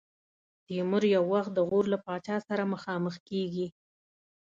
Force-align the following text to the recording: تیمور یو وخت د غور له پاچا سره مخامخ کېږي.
تیمور 0.65 1.03
یو 1.15 1.23
وخت 1.33 1.51
د 1.55 1.59
غور 1.69 1.85
له 1.93 1.97
پاچا 2.05 2.37
سره 2.47 2.63
مخامخ 2.73 3.15
کېږي. 3.29 3.67